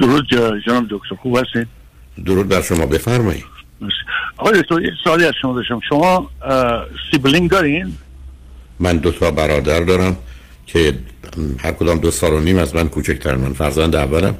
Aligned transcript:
درود 0.00 0.26
جناب 0.66 0.84
دکتر 0.90 1.14
خوب 1.22 1.38
هستین؟ 1.38 1.66
درود 2.24 2.48
بر 2.48 2.62
شما 2.62 2.86
بفرمایید. 2.86 3.44
آقای 4.36 4.62
دکتر 4.62 4.80
یه 4.80 4.90
سوالی 5.04 5.24
از 5.24 5.32
شما 5.42 5.54
داشتم. 5.54 5.80
شما 5.88 6.30
سیبلینگ 7.10 7.50
دارین؟ 7.50 7.94
من 8.80 8.96
دو 8.96 9.10
تا 9.10 9.30
برادر 9.30 9.80
دارم 9.80 10.16
که 10.66 10.94
هر 11.58 11.72
کدام 11.72 11.98
دو 11.98 12.10
سال 12.10 12.32
و 12.32 12.40
نیم 12.40 12.58
از 12.58 12.74
من 12.74 12.88
کوچکتر 12.88 13.36
من 13.36 13.52
فرزند 13.52 13.96
اولم 13.96 14.34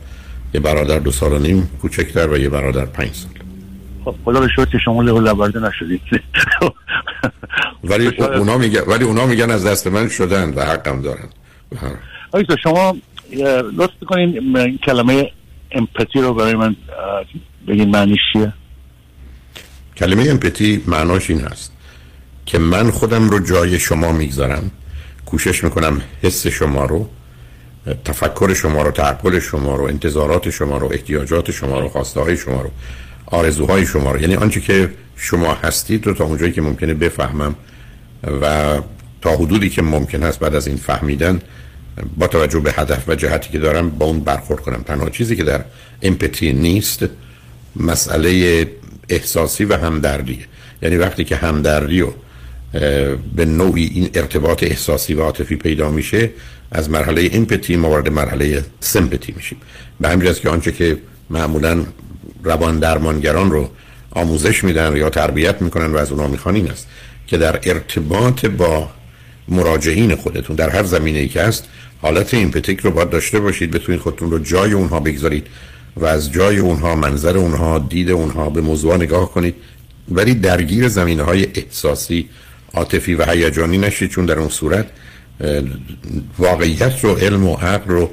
یه 0.54 0.60
برادر 0.60 0.98
دو 0.98 1.10
سال 1.10 1.32
و 1.32 1.38
نیم 1.38 1.70
کوچکتر 1.82 2.28
و 2.28 2.38
یه 2.38 2.48
برادر 2.48 2.84
پنج 2.84 3.12
سال. 3.12 3.32
خب 4.04 4.14
خدا 4.24 4.40
به 4.40 4.48
که 4.72 4.78
شما 4.84 5.02
له 5.02 5.20
لبرده 5.20 5.60
نشدید 5.60 6.00
ولی 7.84 8.06
اونا 8.06 8.58
میگن 8.58 8.80
ولی 8.80 9.04
اونا 9.04 9.26
میگن 9.26 9.50
از 9.50 9.66
دست 9.66 9.86
من 9.86 10.08
شدن 10.08 10.54
و 10.54 10.60
حقم 10.60 11.02
دارن. 11.02 11.28
آقای 12.32 12.46
شما 12.62 12.96
لطف 13.76 13.94
کنین 14.06 14.78
کلمه 14.78 15.32
امپاتی 15.70 16.20
رو 16.20 16.34
برای 16.34 16.54
من 16.54 16.76
بگین 17.68 17.90
معنیش 17.90 18.20
چیه؟ 18.32 18.52
کلمه 19.96 20.30
امپاتی 20.30 20.82
معناش 20.86 21.30
این 21.30 21.40
هست 21.40 21.72
که 22.46 22.58
من 22.58 22.90
خودم 22.90 23.30
رو 23.30 23.38
جای 23.38 23.78
شما 23.78 24.12
می‌گذارم 24.12 24.70
کوشش 25.26 25.64
می‌کنم 25.64 26.00
حس 26.22 26.46
شما 26.46 26.84
رو 26.84 27.08
تفکر 28.04 28.54
شما 28.54 28.82
رو 28.82 28.90
تعقل 28.90 29.38
شما 29.38 29.76
رو 29.76 29.84
انتظارات 29.84 30.50
شما 30.50 30.78
رو 30.78 30.92
احتیاجات 30.92 31.50
شما 31.50 31.80
رو 31.80 31.88
خواسته 31.88 32.20
های 32.20 32.36
شما 32.36 32.62
رو 32.62 32.70
آرزوهای 33.26 33.86
شما 33.86 34.12
رو 34.12 34.20
یعنی 34.20 34.34
آنچه 34.34 34.60
که 34.60 34.90
شما 35.16 35.54
هستید 35.54 36.06
رو 36.06 36.14
تا 36.14 36.24
اونجایی 36.24 36.52
که 36.52 36.62
ممکنه 36.62 36.94
بفهمم 36.94 37.54
و 38.42 38.76
تا 39.20 39.30
حدودی 39.30 39.70
که 39.70 39.82
ممکن 39.82 40.22
است 40.22 40.38
بعد 40.38 40.54
از 40.54 40.66
این 40.66 40.76
فهمیدن 40.76 41.40
با 42.16 42.26
توجه 42.26 42.60
به 42.60 42.72
هدف 42.72 43.08
و 43.08 43.14
جهتی 43.14 43.50
که 43.52 43.58
دارم 43.58 43.90
با 43.90 44.06
اون 44.06 44.20
برخورد 44.20 44.60
کنم. 44.60 44.82
تنها 44.86 45.10
چیزی 45.10 45.36
که 45.36 45.44
در 45.44 45.64
امپاتی 46.02 46.52
نیست 46.52 47.04
مسئله 47.76 48.66
احساسی 49.08 49.64
و 49.64 49.76
همدردیه 49.76 50.46
یعنی 50.82 50.96
وقتی 50.96 51.24
که 51.24 51.36
همدردی 51.36 52.00
و 52.00 52.08
به 53.36 53.44
نوعی 53.44 53.90
این 53.94 54.10
ارتباط 54.14 54.62
احساسی 54.62 55.14
و 55.14 55.22
عاطفی 55.22 55.56
پیدا 55.56 55.90
میشه 55.90 56.30
از 56.72 56.90
مرحله 56.90 57.30
امپاتی 57.32 57.76
ما 57.76 57.90
وارد 57.90 58.08
مرحله 58.08 58.64
سمپاتی 58.80 59.32
میشیم. 59.36 59.58
به 60.00 60.08
همین 60.08 60.32
که 60.32 60.48
آنچه 60.48 60.72
که 60.72 60.98
معمولا 61.30 61.84
روان 62.44 62.78
درمانگران 62.78 63.50
رو 63.50 63.70
آموزش 64.10 64.64
میدن 64.64 64.96
یا 64.96 65.10
تربیت 65.10 65.62
می‌کنن 65.62 65.86
و 65.86 65.96
از 65.96 66.12
اونا 66.12 66.26
می‌خوان 66.26 66.54
این 66.54 66.70
است 66.70 66.88
که 67.26 67.38
در 67.38 67.60
ارتباط 67.62 68.46
با 68.46 68.90
مراجعین 69.48 70.14
خودتون 70.14 70.56
در 70.56 70.70
هر 70.70 70.82
زمینه 70.82 71.18
ای 71.18 71.28
که 71.28 71.42
هست 71.42 71.64
حالت 72.02 72.34
ایمپتیک 72.34 72.80
رو 72.80 72.90
باید 72.90 73.10
داشته 73.10 73.40
باشید 73.40 73.70
بتونید 73.70 74.00
خودتون 74.00 74.30
رو 74.30 74.38
جای 74.38 74.72
اونها 74.72 75.00
بگذارید 75.00 75.46
و 75.96 76.04
از 76.04 76.32
جای 76.32 76.58
اونها 76.58 76.96
منظر 76.96 77.38
اونها 77.38 77.78
دید 77.78 78.10
اونها 78.10 78.50
به 78.50 78.60
موضوع 78.60 78.96
نگاه 78.96 79.32
کنید. 79.32 79.54
ولی 80.08 80.34
درگیر 80.34 80.88
زمینه 80.88 81.22
های 81.22 81.46
احساسی 81.54 82.28
عاطفی 82.74 83.14
و 83.14 83.24
هیجانی 83.24 83.78
نشید 83.78 84.10
چون 84.10 84.26
در 84.26 84.38
اون 84.38 84.48
صورت 84.48 84.86
واقعیت 86.38 87.04
رو 87.04 87.14
علم 87.14 87.48
و 87.48 87.54
عقل 87.54 87.90
رو 87.90 88.10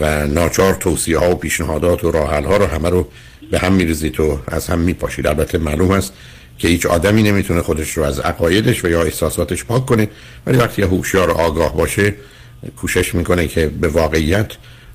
و 0.00 0.26
ناچار 0.26 0.74
توصیه 0.74 1.18
ها 1.18 1.30
و 1.30 1.34
پیشنهادات 1.34 2.04
و 2.04 2.10
راه 2.10 2.44
ها 2.44 2.56
رو 2.56 2.66
همه 2.66 2.90
رو 2.90 3.08
به 3.50 3.58
هم 3.58 3.72
میریزید 3.72 4.20
و 4.20 4.40
از 4.48 4.66
هم 4.66 4.78
میپاشید. 4.78 5.26
البته 5.26 5.58
معلوم 5.58 5.90
است 5.90 6.12
که 6.58 6.68
هیچ 6.68 6.86
آدمی 6.86 7.22
نمی‌تونه 7.22 7.62
خودش 7.62 7.90
رو 7.90 8.02
از 8.02 8.20
عقایدش 8.20 8.84
و 8.84 8.88
یا 8.88 9.02
احساساتش 9.02 9.64
پاک 9.64 9.86
کنه. 9.86 10.08
ولی 10.46 10.58
وقتی 10.58 10.82
هوشیار 10.82 11.30
آگاه 11.30 11.76
باشه 11.76 12.14
کوشش 12.76 13.14
می‌کنه 13.14 13.48
که 13.48 13.66
به 13.66 13.88
واقعیت 13.88 14.52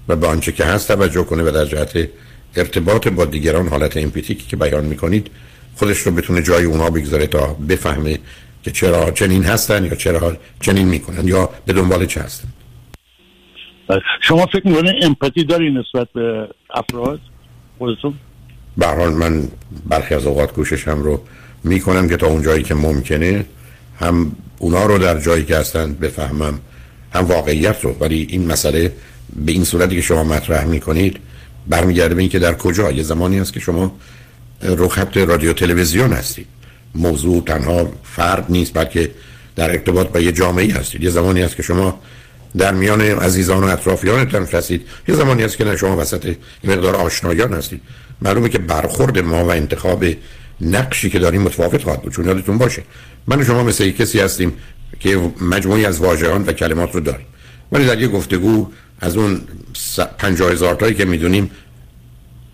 و 0.08 0.16
به 0.16 0.28
آنچه 0.28 0.52
که 0.52 0.66
هست 0.66 0.88
توجه 0.88 1.24
کنه 1.24 1.44
و 1.44 1.52
در 1.52 1.66
جهت 1.66 2.10
ارتباط 2.56 3.08
با 3.08 3.26
دیگران 3.26 3.68
حالت 3.68 3.98
امپاتیکی 3.98 4.48
که 4.48 4.56
بیان 4.56 4.86
می‌کنید 4.86 5.32
خودش 5.76 5.98
رو 5.98 6.12
بتونه 6.12 6.44
جای 6.44 6.66
اونها 6.66 6.90
بگذاره 6.90 7.28
تا 7.28 7.54
بفهمه 7.70 8.20
که 8.64 8.72
چرا 8.72 9.12
چنین 9.12 9.44
هستن 9.44 9.86
یا 9.86 9.96
چرا 9.96 10.38
چنین 10.62 10.88
می‌کنن 10.88 11.28
یا 11.28 11.50
به 11.66 11.74
دنبال 11.74 12.06
چه 12.06 12.22
هستن. 12.22 12.48
شما 14.22 14.46
فکر 14.46 14.68
می‌کنه 14.68 15.00
امپاتی 15.02 15.44
داری 15.44 15.72
نسبت 15.72 16.08
به 16.14 16.48
افراد؟ 16.74 17.20
خودتون؟ 17.78 18.14
به 18.78 18.88
حال 18.88 19.14
من 19.14 19.48
برخی 19.90 20.16
از 20.16 20.26
اوقات 20.26 20.52
کوششم 20.52 21.02
رو 21.04 21.22
می‌کنم 21.64 22.10
که 22.10 22.18
تا 22.18 22.28
اون 22.28 22.42
جایی 22.42 22.64
که 22.64 22.76
ممکنه 22.76 23.46
هم 24.00 24.32
اونا 24.58 24.86
رو 24.86 24.98
در 24.98 25.20
جایی 25.20 25.46
که 25.46 25.58
هستن 25.58 25.94
بفهمم 25.94 26.60
هم 27.14 27.26
واقعیت 27.26 27.84
رو. 27.84 27.96
ولی 28.00 28.28
این 28.30 28.48
مسئله 28.48 28.94
به 29.36 29.52
این 29.52 29.64
صورتی 29.64 29.96
که 29.96 30.02
شما 30.02 30.24
مطرح 30.24 30.66
می‌کنید 30.66 31.18
برمیگرده 31.68 32.16
به 32.16 32.22
اینکه 32.22 32.40
در 32.40 32.54
کجا؟ 32.54 32.92
یه 32.92 33.04
زمانی 33.04 33.40
هست 33.40 33.54
که 33.54 33.60
شما 33.60 33.96
رو 34.62 34.88
خط 34.88 35.18
رادیو 35.18 35.54
تلویزیون 35.54 36.14
هستید. 36.14 36.48
موضوع 36.96 37.44
تنها 37.44 37.92
فرد 38.04 38.46
نیست 38.50 38.74
بلکه 38.74 39.12
در 39.56 39.70
ارتباط 39.70 40.08
با 40.08 40.20
یه 40.20 40.32
جامعه 40.32 40.74
هستید. 40.74 41.04
یه 41.04 41.10
زمانی 41.10 41.42
هست 41.42 41.56
که 41.56 41.64
شما 41.64 42.00
در 42.58 42.74
میان 42.74 43.02
عزیزان 43.02 43.64
و 43.64 43.68
اطرافیانتان 43.68 44.46
هستید. 44.46 44.82
یه 45.08 45.16
زمانی 45.16 45.44
هست 45.44 45.58
که 45.58 45.66
نه 45.66 45.78
شما 45.78 45.98
وسط 45.98 46.36
مقدار 46.64 46.96
آشنایان 46.96 47.54
هستید. 47.54 47.82
معلومه 48.22 48.50
که 48.50 48.58
برخورد 48.58 49.20
ما 49.20 49.46
و 49.46 49.52
انتخاب 49.52 50.06
نقشی 50.62 51.10
که 51.10 51.20
داریم 51.20 51.42
متفاوت 51.42 51.84
خواهد 51.84 52.02
بود. 52.02 52.14
چون 52.14 52.26
یادتون 52.26 52.58
باشه 52.58 52.84
من 53.28 53.42
و 53.42 53.44
شما 53.44 53.64
مثل 53.64 53.90
کسی 53.92 54.20
هستیم 54.20 54.54
که 55.00 55.32
مجموعی 55.42 55.86
از 55.86 56.00
واژگان 56.00 56.44
و 56.44 56.52
کلمات 56.52 56.96
رو 56.96 57.00
داریم. 57.00 57.26
ولی 57.72 57.86
در 57.86 58.02
یه 58.02 58.08
گفتگو 58.08 58.68
از 59.00 59.18
اون 59.18 59.42
پنجاه 60.18 60.52
هزار 60.52 60.76
تایی 60.76 60.94
که 60.94 61.06
می‌دونیم 61.06 61.52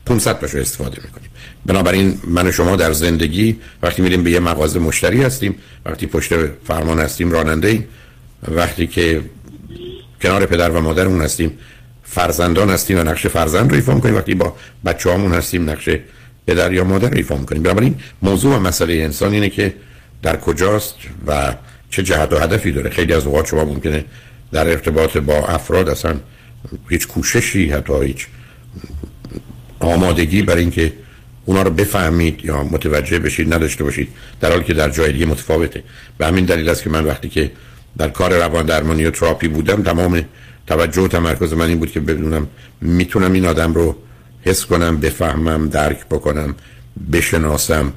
500 0.05 0.39
تاشو 0.39 0.57
استفاده 0.57 1.01
می‌کنیم. 1.03 1.29
بنابراین 1.65 2.19
من 2.27 2.47
و 2.47 2.51
شما 2.51 2.75
در 2.75 2.91
زندگی 2.91 3.59
وقتی 3.83 4.01
میریم 4.01 4.23
به 4.23 4.31
یه 4.31 4.39
مغازه 4.39 4.79
مشتری 4.79 5.23
هستیم 5.23 5.55
وقتی 5.85 6.07
پشت 6.07 6.33
فرمان 6.67 6.99
هستیم 6.99 7.31
راننده 7.31 7.87
وقتی 8.47 8.87
که 8.87 9.21
کنار 10.21 10.45
پدر 10.45 10.69
و 10.69 10.81
مادرمون 10.81 11.21
هستیم 11.21 11.57
فرزندان 12.09 12.69
هستیم 12.69 12.97
و 12.97 13.03
نقش 13.03 13.27
فرزند 13.27 13.69
رو 13.69 13.75
ایفا 13.75 13.93
می‌کنیم. 13.93 14.15
وقتی 14.15 14.35
با 14.35 14.55
بچه 14.85 15.11
هستیم 15.11 15.69
نقش 15.69 15.89
پدر 16.47 16.73
یا 16.73 16.83
مادر 16.83 17.09
رو 17.09 17.17
ایفا 17.17 17.37
می‌کنیم. 17.37 17.63
بنابراین 17.63 17.95
موضوع 18.21 18.55
و 18.55 18.59
مسئله 18.59 18.93
انسان 18.93 19.33
اینه 19.33 19.49
که 19.49 19.73
در 20.23 20.37
کجاست 20.37 20.95
و 21.27 21.53
چه 21.89 22.03
جهت 22.03 22.33
و 22.33 22.37
هدفی 22.37 22.71
داره. 22.71 22.89
خیلی 22.89 23.13
از 23.13 23.25
اوقات 23.25 23.47
شما 23.47 23.65
ممکنه 23.65 24.05
در 24.51 24.67
ارتباط 24.67 25.17
با 25.17 25.33
افراد 25.33 25.89
اصلا 25.89 26.15
هیچ 26.89 27.07
کوششی 27.07 27.69
حتی 27.69 27.93
هیچ 28.03 28.27
آمادگی 29.79 30.41
برای 30.41 30.61
اینکه 30.61 30.93
اونا 31.45 31.61
رو 31.61 31.71
بفهمید 31.71 32.45
یا 32.45 32.63
متوجه 32.63 33.19
بشید 33.19 33.53
نداشته 33.53 33.83
باشید. 33.83 34.07
در 34.41 34.51
حالی 34.51 34.63
که 34.63 34.73
در 34.73 34.89
جای 34.89 35.11
دیگه 35.11 35.25
متفاوته. 35.25 35.83
به 36.17 36.27
همین 36.27 36.45
دلیل 36.45 36.69
است 36.69 36.83
که 36.83 36.89
من 36.89 37.05
وقتی 37.05 37.29
که 37.29 37.51
در 37.97 38.09
کار 38.09 38.37
روان 38.37 38.65
درمانی 38.65 39.05
و 39.05 39.11
تراپی 39.11 39.47
بودم 39.47 39.83
تمام 39.83 40.25
توجه 40.67 41.01
و 41.01 41.07
تمرکز 41.07 41.53
من 41.53 41.67
این 41.67 41.79
بود 41.79 41.91
که 41.91 41.99
بدونم 41.99 42.47
می‌تونم 42.81 43.33
این 43.33 43.45
آدم 43.45 43.73
رو 43.73 43.95
حس 44.41 44.65
کنم 44.65 44.97
بفهمم 44.97 45.69
درک 45.69 46.05
بکنم 46.05 46.55
بشناسم 47.11 47.93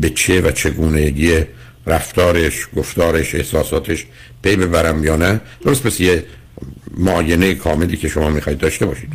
به 0.00 0.10
چه 0.10 0.40
و 0.40 0.50
چگونگی 0.50 1.44
رفتارش 1.86 2.68
گفتارش 2.76 3.34
احساساتش 3.34 4.06
پی 4.42 4.56
ببرم 4.56 5.04
یا 5.04 5.16
نه. 5.16 5.40
درست 5.64 5.82
پس 5.82 6.00
یه 6.00 6.24
معاینه 6.96 7.54
کاملی 7.54 7.96
که 7.96 8.08
شما 8.08 8.30
می‌خواید 8.30 8.58
داشته 8.58 8.86
باشید. 8.86 9.08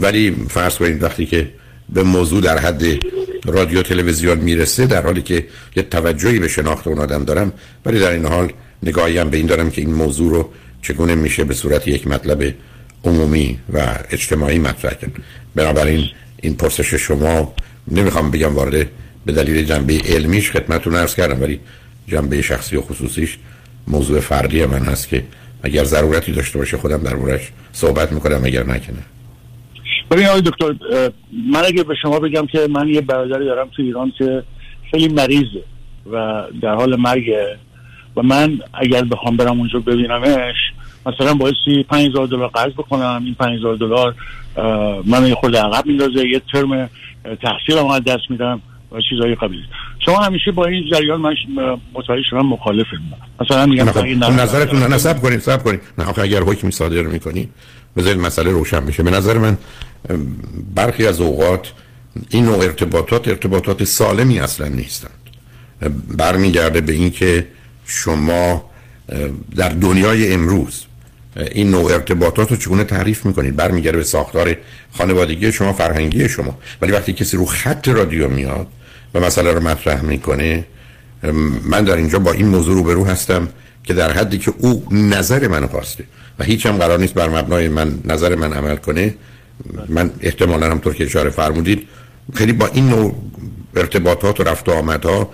ولی 0.00 0.36
فرض 0.48 0.76
کنید 0.76 1.02
وقتی 1.02 1.26
که 1.26 1.48
به 1.88 2.02
موضوع 2.02 2.40
در 2.40 2.58
حد 2.58 2.82
رادیو 3.46 3.82
تلویزیون 3.82 4.38
می‌رسه 4.38 4.86
در 4.86 5.02
حالی 5.02 5.22
که 5.22 5.46
یه 5.76 5.82
توجهی 5.82 6.38
به 6.38 6.48
شناخت 6.48 6.86
اون 6.86 6.98
آدم 6.98 7.24
دارم 7.24 7.52
ولی 7.86 7.98
در 7.98 8.10
این 8.10 8.26
حال 8.26 8.52
نگاهی 8.82 9.18
هم 9.18 9.30
به 9.30 9.36
این 9.36 9.46
دارم 9.46 9.70
که 9.70 9.80
این 9.80 9.94
موضوع 9.94 10.30
رو 10.30 10.50
چگونه 10.88 11.14
میشه 11.14 11.44
به 11.44 11.54
صورت 11.54 11.88
یک 11.88 12.06
مطلب 12.06 12.54
عمومی 13.04 13.58
و 13.72 13.78
اجتماعی 14.10 14.58
مطرح 14.58 14.94
کرد؟ 14.94 15.12
بنابراین 15.54 16.04
این 16.42 16.56
پرسش 16.56 16.94
شما 16.94 17.54
نمی‌خوام 17.88 18.30
بگم 18.30 18.54
وارد 18.54 18.86
به 19.26 19.32
دلیل 19.32 19.64
جنبه 19.64 20.00
علمیش 20.08 20.50
خدمتتون 20.50 20.94
عرض 20.94 21.14
کردم 21.14 21.42
ولی 21.42 21.60
جنبه 22.06 22.42
شخصی 22.42 22.76
و 22.76 22.80
خصوصیش 22.80 23.38
موضوع 23.88 24.20
فردی 24.20 24.66
من 24.66 24.82
هست 24.82 25.08
که 25.08 25.24
اگر 25.62 25.84
ضرورتی 25.84 26.32
داشته 26.32 26.58
باشه 26.58 26.76
خودم 26.76 27.02
در 27.02 27.16
مورش 27.16 27.52
صحبت 27.72 28.12
می‌کنم 28.12 28.40
اگر 28.44 28.62
نکنه 28.62 29.02
ببین 30.10 30.26
آقای 30.26 30.40
دکتر 30.40 30.74
من 31.52 31.64
اگر 31.64 31.82
به 31.82 31.94
شما 32.02 32.20
بگم 32.20 32.46
که 32.46 32.68
من 32.70 32.88
یه 32.88 33.00
برادری 33.00 33.44
دارم 33.44 33.68
تو 33.76 33.82
ایران 33.82 34.12
که 34.18 34.42
خیلی 34.90 35.08
مریضه 35.08 35.62
و 36.12 36.44
در 36.62 36.74
حال 36.74 36.96
مرگه 36.96 37.56
و 38.16 38.22
من 38.22 38.58
اگر 38.74 39.04
بخوام 39.04 39.36
برم 39.36 39.58
اونجا 39.58 39.78
ببینمش 39.78 40.56
مثلا 41.08 41.34
بایستی 41.34 41.82
5000 41.82 42.26
دلار 42.26 42.48
قرض 42.48 42.72
بکنم. 42.72 43.22
این 43.24 43.34
5000 43.34 43.76
دلار 43.76 44.14
من 45.04 45.26
یه 45.26 45.34
خورده 45.34 45.58
عقب 45.58 45.86
میندازه 45.86 46.28
یه 46.28 46.42
ترم 46.52 46.90
تحصیل 47.24 47.78
هم 47.78 47.98
دست 47.98 48.30
میدم 48.30 48.62
و 48.92 49.00
چیزایی 49.10 49.34
قبیل. 49.34 49.60
شما 50.04 50.18
همیشه 50.18 50.50
با 50.52 50.66
این 50.66 50.84
جریان 50.92 51.20
من 51.20 51.34
متوجه 51.94 52.22
شدم 52.30 52.46
مخالفم. 52.46 53.02
مثلا 53.40 53.66
میگم 53.66 53.84
خب، 53.84 54.04
نظرتون 54.04 54.78
نه 54.78 54.86
نصب 54.86 55.22
کنید 55.22 55.40
صبر 55.40 55.62
کنید. 55.62 55.80
نه 55.98 56.04
آخه 56.04 56.22
اگر 56.22 56.42
حکمی 56.42 56.70
صادر 56.70 57.02
می‌کنید 57.02 57.48
بذارید 57.96 58.20
مسئله 58.20 58.50
روشن 58.50 58.86
بشه. 58.86 59.02
به 59.02 59.10
نظر 59.10 59.38
من 59.38 59.58
برخی 60.74 61.06
از 61.06 61.20
اوقات 61.20 61.72
این 62.30 62.44
نوع 62.44 62.58
ارتباطات 62.58 63.28
ارتباطات 63.28 63.84
سالمی 63.84 64.40
اصلا 64.40 64.68
نیستند. 64.68 65.10
برمیگرده 66.18 66.80
به 66.80 66.92
اینکه 66.92 67.46
شما 67.86 68.64
در 69.56 69.68
دنیای 69.68 70.32
امروز 70.32 70.84
این 71.38 71.70
نوع 71.70 71.92
ارتباطات 71.92 72.50
رو 72.50 72.56
چگونه 72.56 72.84
تعریف 72.84 73.26
می‌کنید؟ 73.26 73.56
برمیگرده 73.56 73.98
به 73.98 74.04
ساختار 74.04 74.56
خانوادگی 74.92 75.52
شما 75.52 75.72
فرهنگی 75.72 76.28
شما. 76.28 76.58
ولی 76.82 76.92
وقتی 76.92 77.12
کسی 77.12 77.36
رو 77.36 77.44
خط 77.46 77.88
رادیو 77.88 78.28
میاد 78.28 78.66
و 79.14 79.20
مسئله 79.20 79.52
رو 79.52 79.60
مطرح 79.60 80.02
می‌کنه 80.02 80.64
من 81.62 81.84
در 81.84 81.96
اینجا 81.96 82.18
با 82.18 82.32
این 82.32 82.48
موضوع 82.48 82.74
رو 82.74 82.82
برو 82.82 83.04
هستم 83.04 83.48
که 83.84 83.94
در 83.94 84.12
حدی 84.12 84.38
که 84.38 84.52
او 84.58 84.86
نظر 84.90 85.48
منو 85.48 85.66
خواسته 85.66 86.04
و 86.38 86.44
هیچ 86.44 86.66
هم 86.66 86.76
قرار 86.76 86.98
نیست 86.98 87.14
بر 87.14 87.28
مبنای 87.28 87.68
من 87.68 87.98
نظر 88.04 88.34
من 88.34 88.52
عمل 88.52 88.76
کنه. 88.76 89.14
من 89.88 90.10
احتمالا 90.20 90.70
هم 90.70 90.78
طور 90.78 90.94
که 90.94 91.04
اشاره 91.04 91.30
فرمودید. 91.30 91.88
خیلی 92.34 92.52
با 92.52 92.66
این 92.66 92.88
نوع 92.88 93.14
ارتباطات 93.76 94.40
و 94.40 94.42
رفت 94.42 94.68
و 94.68 94.72
آمدها 94.72 95.30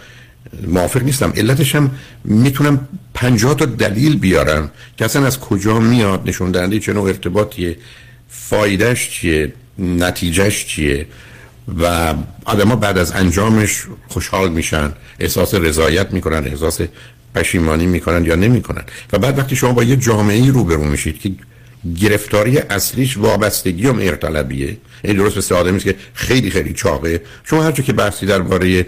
موافق 0.67 1.03
نیستم. 1.03 1.33
علتش 1.37 1.75
هم 1.75 1.91
می‌تونم 2.25 2.89
پنجاه 3.15 3.55
تا 3.55 3.65
دلیل 3.65 4.19
بیارم 4.19 4.71
که 4.97 5.05
اصلا 5.05 5.27
از 5.27 5.41
کجا 5.41 5.79
میاد 5.79 6.23
نشون 6.27 6.51
دهنده 6.51 6.79
چه 6.79 6.93
نوع 6.93 7.09
ارتباطیه 7.09 7.77
فایدهش 8.29 9.11
چیه 9.11 9.53
نتیجهش 9.79 10.67
چیه 10.67 11.07
و 11.81 12.15
آدما 12.45 12.77
بعد 12.77 12.99
از 12.99 13.13
انجامش 13.13 13.83
خوشحال 14.09 14.51
میشن 14.51 14.93
احساس 15.21 15.55
رضایت 15.55 16.13
می‌کنن 16.13 16.47
احساس 16.47 16.81
پشیمانی 17.35 17.87
می‌کنن 17.87 18.25
یا 18.25 18.35
نمی‌کنن. 18.35 18.83
و 19.13 19.19
بعد 19.19 19.39
وقتی 19.39 19.57
شما 19.57 19.73
با 19.73 19.85
یه 19.85 19.97
جامعه 19.97 20.37
ای 20.37 20.51
روبرو 20.51 20.85
میشید 20.85 21.21
که 21.21 21.31
گرفتاری 22.01 22.59
اصلیش 22.59 23.17
وابستگی 23.17 23.87
و 23.87 23.93
مهرطلبیه 23.93 24.77
این 25.05 25.17
درست 25.17 25.37
مثل 25.37 25.55
آدمی 25.55 25.79
که 25.79 25.95
خیلی 26.15 26.51
خیلی 26.51 26.73
چاقه 26.73 27.23
شما 27.45 27.63
هر 27.63 27.73
که 27.73 27.93
بحثی 27.93 28.27
درباره 28.27 28.87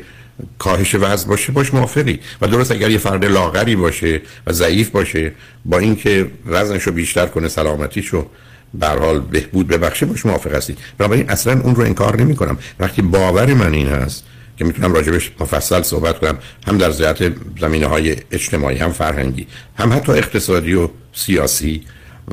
کاهش 0.58 0.94
وزن 0.94 1.28
باشه 1.28 1.52
باش 1.52 1.74
موافقی. 1.74 2.20
و 2.40 2.46
درست 2.46 2.72
اگر 2.72 2.90
یه 2.90 2.98
فرد 2.98 3.24
لاغری 3.24 3.76
باشه 3.76 4.20
و 4.46 4.52
ضعیف 4.52 4.90
باشه 4.90 5.32
با 5.64 5.78
اینکه 5.78 6.30
وزنشو 6.46 6.92
بیشتر 6.92 7.26
کنه 7.26 7.48
سلامتیشو 7.48 8.26
به 8.74 8.86
حال 8.86 9.20
بهبود 9.20 9.68
ببخشه 9.68 10.06
باش 10.06 10.26
موافق 10.26 10.54
هستید 10.54 10.78
بنابراین 10.98 11.30
اصلا 11.30 11.60
اون 11.60 11.74
رو 11.74 11.82
انکار 11.82 12.20
نمی 12.20 12.36
کنم 12.36 12.58
وقتی 12.80 13.02
باور 13.02 13.54
من 13.54 13.74
این 13.74 13.88
هست 13.88 14.24
که 14.56 14.64
می‌تونم 14.64 14.92
راجبش 14.92 15.30
مفصل 15.40 15.82
صحبت 15.82 16.18
کنم 16.18 16.38
هم 16.66 16.78
در 16.78 16.90
ذات 16.90 17.32
زمینه 17.60 17.86
های 17.86 18.16
اجتماعی 18.30 18.78
هم 18.78 18.92
فرهنگی 18.92 19.46
هم 19.78 19.92
حتی 19.92 20.12
اقتصادی 20.12 20.74
و 20.74 20.88
سیاسی 21.12 21.82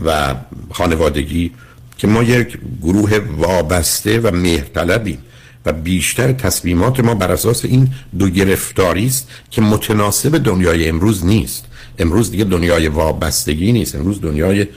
و 0.05 0.35
خانوادگی 0.71 1.51
که 1.97 2.07
ما 2.07 2.23
یک 2.23 2.57
گروه 2.81 3.17
وابسته 3.17 4.19
و 4.19 4.35
مهرطلبیم. 4.35 5.17
و 5.65 5.73
بیشتر 5.73 6.31
تصمیمات 6.31 6.99
ما 6.99 7.15
بر 7.15 7.31
اساس 7.31 7.65
این 7.65 7.89
دو 8.19 8.29
گرفتاری 8.29 9.05
است 9.05 9.29
که 9.51 9.61
متناسب 9.61 10.37
دنیای 10.37 10.89
امروز 10.89 11.25
نیست. 11.25 11.65
امروز 11.99 12.31
دیگه 12.31 12.43
دنیای 12.43 12.87
وابستگی 12.87 13.71
نیست. 13.71 13.95
امروز 13.95 14.21
دنیای 14.21 14.67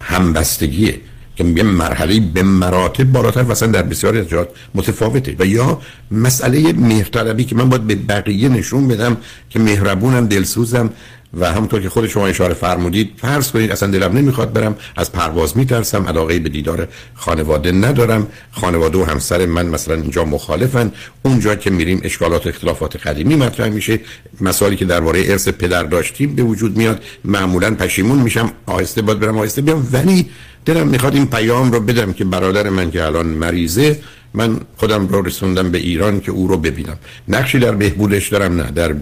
همبستگیه 0.00 1.00
که 1.36 1.44
یه 1.44 1.62
مرحله 1.62 2.20
به 2.20 2.42
مراتب 2.42 3.04
بالاتر 3.04 3.42
و 3.48 3.54
در 3.54 3.82
بسیاری 3.82 4.18
از 4.18 4.28
جهات 4.28 4.48
متفاوته. 4.74 5.36
و 5.38 5.46
یا 5.46 5.80
مسئله 6.10 6.72
مهرطلبی 6.72 7.44
که 7.44 7.54
من 7.54 7.68
باید 7.68 7.86
به 7.86 7.94
بقیه 7.94 8.48
نشون 8.48 8.88
بدم 8.88 9.16
که 9.50 9.58
مهربونم 9.58 10.26
دلسوزم 10.26 10.90
و 11.34 11.52
همونطور 11.52 11.82
که 11.82 11.88
خود 11.88 12.06
شما 12.06 12.26
اشاره 12.26 12.54
فرمودید 12.54 13.10
فرض 13.16 13.50
کنید 13.50 13.72
اصلا 13.72 13.90
دلم 13.90 14.16
نمی‌خواد 14.16 14.52
برم 14.52 14.76
از 14.96 15.12
پرواز 15.12 15.56
میترسم 15.56 16.06
علاقه 16.06 16.38
به 16.38 16.48
دیدار 16.48 16.88
خانواده 17.14 17.72
ندارم. 17.72 18.26
خانواده 18.50 18.98
و 18.98 19.04
همسر 19.04 19.46
من 19.46 19.66
مثلا 19.66 19.94
اینجا 19.94 20.24
مخالفن. 20.24 20.92
اونجا 21.22 21.54
که 21.54 21.70
میریم 21.70 22.00
اشکالات 22.04 22.46
و 22.46 22.48
اختلافات 22.48 23.06
قدیمی 23.06 23.36
مطرح 23.36 23.68
میشه. 23.68 24.00
مسائلی 24.40 24.76
که 24.76 24.84
درباره 24.84 25.22
ارث 25.26 25.48
پدر 25.48 25.82
داشتیم 25.82 26.34
به 26.34 26.42
وجود 26.42 26.76
میاد. 26.76 27.02
معمولا 27.24 27.74
پشیمون 27.74 28.18
میشم. 28.18 28.52
آهسته 28.66 29.02
باید 29.02 29.18
برم 29.18 29.38
آهسته 29.38 29.62
بیام. 29.62 29.88
ولی 29.92 30.30
دلم 30.64 30.88
می‌خواد 30.88 31.14
این 31.14 31.26
پیام 31.26 31.72
رو 31.72 31.80
بدم 31.80 32.12
که 32.12 32.24
برادر 32.24 32.68
من 32.68 32.90
که 32.90 33.04
الان 33.04 33.26
مریضه 33.26 34.00
من 34.34 34.60
خودم 34.76 35.08
رو 35.08 35.22
رسوندم 35.22 35.70
به 35.70 35.78
ایران 35.78 36.20
که 36.20 36.30
او 36.32 36.48
رو 36.48 36.56
ببینم. 36.56 36.96
نقشی 37.28 37.58
در 37.58 37.72
بهبودش 37.72 38.28
دارم 38.28 38.60
نه 38.60 38.70
در 38.70 38.94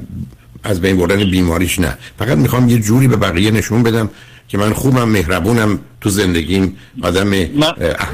از 0.66 0.80
بین 0.80 0.96
بردن 0.96 1.30
بیماریش 1.30 1.78
نه. 1.78 1.98
فقط 2.18 2.38
می‌خوام 2.38 2.68
یه 2.68 2.78
جوری 2.78 3.08
به 3.08 3.16
بقیه 3.16 3.50
نشون 3.50 3.82
بدم 3.82 4.10
که 4.48 4.58
من 4.58 4.72
خوبم 4.72 5.08
مهربونم 5.08 5.78
تو 6.00 6.08
زندگیم. 6.08 6.76
آدم 7.02 7.30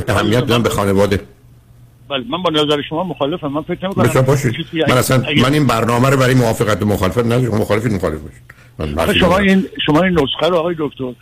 اهمیت 0.08 0.46
دارم 0.46 0.62
به 0.62 0.68
خانواده. 0.68 1.20
بله 2.10 2.24
من 2.30 2.42
با 2.42 2.50
نظر 2.50 2.82
شما 2.88 3.04
مخالفم. 3.04 3.46
من 3.46 3.62
فکر 3.62 3.86
نمی 3.86 3.94
کنم 3.94 4.24
من 4.88 4.96
اصلا 4.96 5.24
من 5.42 5.52
این 5.52 5.66
برنامه 5.66 6.10
رو 6.10 6.16
برای 6.16 6.34
موافقت 6.34 6.82
و 6.82 6.86
مخالفت 6.86 7.26
ندارم. 7.26 7.54
مخالفید 7.54 7.92
مخالف 7.92 8.20
باشید. 8.20 9.20
شما 9.20 9.38
این 9.38 9.66
شما 9.86 10.02
این 10.02 10.12
نسخه 10.12 10.48
رو 10.48 10.56
آقای 10.56 10.74
دکتر 10.78 11.12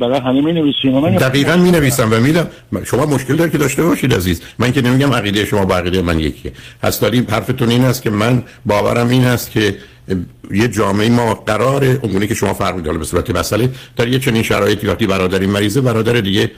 برای 0.00 0.20
همه 0.20 0.40
می 0.40 0.52
نویسیم 0.52 0.92
من 0.92 1.16
دقیقا 1.16 1.56
می 1.56 1.70
نویسم 1.70 2.08
و 2.12 2.20
میدم. 2.20 2.46
شما 2.84 3.06
مشکل 3.06 3.36
داره 3.36 3.50
که 3.50 3.58
داشته 3.58 3.82
باشید 3.82 4.14
عزیز. 4.14 4.40
من 4.58 4.72
که 4.72 4.82
نمیگم 4.82 5.12
عقیده 5.12 5.44
شما 5.44 5.64
با 5.64 5.76
عقیده 5.76 6.02
من 6.02 6.20
یکیه. 6.20 6.52
هستاری 6.82 7.26
حرفتون 7.30 7.70
این 7.70 7.84
است 7.84 8.02
که 8.02 8.10
من 8.10 8.42
باورم 8.66 9.08
این 9.08 9.24
است 9.24 9.50
که 9.50 9.76
یه 10.50 10.68
جامعه 10.68 11.08
ما 11.08 11.34
قرار 11.34 11.84
اونگونه 11.84 12.26
که 12.26 12.34
شما 12.34 12.54
فرق 12.54 12.86
حالا 12.86 12.98
به 12.98 13.04
صورت 13.04 13.30
مسئله 13.30 13.70
در 13.96 14.08
یه 14.08 14.18
چنین 14.18 14.42
شرایطی 14.42 14.86
وقتی 14.86 15.06
برادری 15.06 15.46
مریضه 15.46 15.80
برادر 15.80 16.20
دیگه 16.20 16.50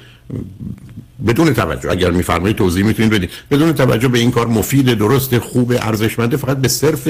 بدون 1.26 1.54
توجه 1.54 1.90
اگر 1.90 2.10
میفرمایید 2.10 2.56
توضیح 2.56 2.84
می‌تونید 2.84 3.12
بدید. 3.12 3.30
بدون 3.50 3.72
توجه 3.72 4.08
به 4.08 4.18
این 4.18 4.30
کار 4.30 4.46
مفید 4.46 4.94
درست 4.94 5.38
خوب 5.38 5.72
ارزشمنده 5.80 6.36
فقط 6.36 6.56
به 6.56 6.68
صرف 6.68 7.08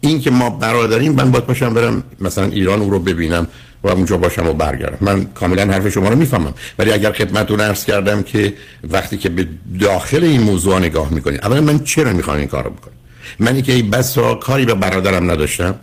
این 0.00 0.20
که 0.20 0.30
ما 0.30 0.50
برادریم 0.50 1.12
من 1.12 1.30
باید 1.30 1.46
باشم 1.46 1.74
برم 1.74 2.02
مثلا 2.20 2.44
ایران 2.44 2.80
او 2.80 2.90
رو 2.90 2.98
ببینم. 2.98 3.46
و 3.82 3.88
اونجا 3.88 4.16
باشم 4.16 4.46
و 4.46 4.52
برگردم. 4.52 4.98
من 5.00 5.24
کاملا 5.24 5.62
حرف 5.62 5.88
شما 5.88 6.08
رو 6.08 6.16
می‌فهمم. 6.16 6.54
ولی 6.78 6.92
اگر 6.92 7.12
خدمتتون 7.12 7.60
عرض 7.60 7.84
کردم 7.84 8.22
که 8.22 8.54
وقتی 8.90 9.16
که 9.16 9.28
به 9.28 9.48
داخل 9.80 10.24
این 10.24 10.40
موضوع 10.40 10.78
نگاه 10.78 11.12
می‌کنید 11.12 11.40
اولا 11.40 11.60
من 11.60 11.78
چرا 11.78 12.12
می‌خوام 12.12 12.36
این 12.36 12.46
کار 12.46 12.64
رو 12.64 12.70
بکنم 12.70 12.94
منی 13.38 13.62
که 13.62 13.82
بس 13.82 14.18
کاری 14.40 14.64
به 14.64 14.74
برادرم 14.74 15.30
نداشتم 15.30 15.74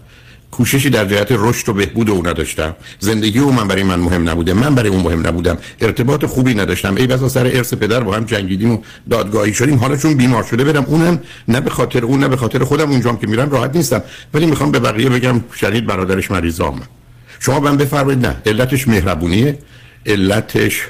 کوششی 0.52 0.90
در 0.90 1.06
جهت 1.06 1.28
رشد 1.32 1.70
و 1.70 1.74
بهبود 1.74 2.10
او 2.10 2.28
نداشتم 2.28 2.76
زندگی 3.00 3.40
او 3.40 3.52
من 3.52 3.68
برای 3.68 3.84
من 3.84 4.00
مهم 4.00 4.30
نبوده 4.30 4.54
من 4.54 4.76
برای 4.76 4.90
اون 4.90 5.02
مهم 5.02 5.28
نبودم 5.28 5.58
ارتباط 5.82 6.26
خوبی 6.26 6.54
نداشتم 6.54 6.96
ای 6.96 7.08
بسا 7.08 7.30
سر 7.30 7.46
ارث 7.46 7.74
پدر 7.74 8.00
با 8.00 8.16
هم 8.16 8.26
جنگیدیم 8.26 8.72
و 8.72 8.78
دادگاهی 9.10 9.54
شدیم 9.54 9.78
حالا 9.78 9.96
چون 9.96 10.14
بیمار 10.14 10.44
شده 10.44 10.64
برم 10.64 10.86
اونم 10.86 11.20
نه 11.48 11.62
به 11.62 11.70
خاطر 11.70 12.06
اون 12.06 12.20
نه 12.20 12.28
به 12.28 12.38
خاطر 12.38 12.64
خودم 12.64 12.90
اونجام 12.90 13.18
که 13.18 13.28
میرم 13.28 13.50
راحت 13.50 13.76
نیستم. 13.76 14.04
ولی 14.34 14.46
می‌خوام 14.46 14.72
به 14.72 14.80
بقیه 14.80 15.10
بگم 15.10 15.44
شدید 15.56 15.86
برادرش 15.86 16.32
مریض 16.32 16.62
آمد 16.62 16.88
شما 17.46 17.60
من 17.60 17.78
بفرمایید 17.78 18.26
نه 18.26 18.36
علتش 18.46 18.88
مهربونیه 18.88 19.60
علتش 20.06 20.88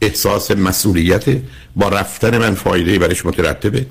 احساس 0.00 0.50
مسئولیت 0.50 1.24
با 1.76 1.88
رفتن 1.88 2.38
من 2.38 2.54
فایده 2.54 2.98
برش 2.98 3.26
مترتبه. 3.26 3.86